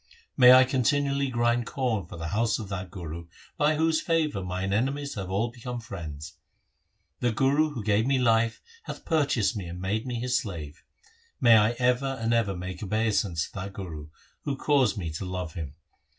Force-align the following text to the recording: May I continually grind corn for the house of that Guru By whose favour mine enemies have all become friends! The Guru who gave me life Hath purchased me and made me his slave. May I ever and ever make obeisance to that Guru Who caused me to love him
May 0.35 0.51
I 0.51 0.63
continually 0.63 1.29
grind 1.29 1.67
corn 1.67 2.07
for 2.07 2.17
the 2.17 2.29
house 2.29 2.57
of 2.57 2.69
that 2.69 2.89
Guru 2.89 3.27
By 3.55 3.75
whose 3.75 4.01
favour 4.01 4.41
mine 4.43 4.73
enemies 4.73 5.13
have 5.13 5.29
all 5.29 5.51
become 5.51 5.79
friends! 5.79 6.37
The 7.19 7.31
Guru 7.31 7.69
who 7.75 7.83
gave 7.83 8.07
me 8.07 8.17
life 8.17 8.63
Hath 8.85 9.05
purchased 9.05 9.55
me 9.55 9.67
and 9.67 9.79
made 9.79 10.07
me 10.07 10.15
his 10.15 10.35
slave. 10.39 10.83
May 11.39 11.55
I 11.55 11.71
ever 11.73 12.17
and 12.19 12.33
ever 12.33 12.55
make 12.57 12.81
obeisance 12.81 13.45
to 13.45 13.53
that 13.53 13.73
Guru 13.73 14.07
Who 14.43 14.57
caused 14.57 14.97
me 14.97 15.11
to 15.11 15.23
love 15.23 15.53
him 15.53 15.75